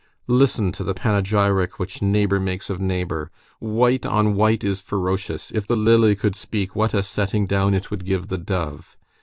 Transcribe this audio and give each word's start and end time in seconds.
Listen 0.33 0.71
to 0.71 0.83
the 0.83 0.95
panegyric 0.95 1.77
which 1.77 2.01
neighbor 2.01 2.39
makes 2.39 2.71
of 2.71 2.81
neighbor. 2.81 3.29
White 3.59 4.03
on 4.03 4.33
white 4.33 4.63
is 4.63 4.81
ferocious; 4.81 5.51
if 5.53 5.67
the 5.67 5.75
lily 5.75 6.15
could 6.15 6.35
speak, 6.35 6.75
what 6.75 6.95
a 6.95 7.03
setting 7.03 7.45
down 7.45 7.75
it 7.75 7.91
would 7.91 8.03
give 8.03 8.27
the 8.27 8.39
dove! 8.39 8.97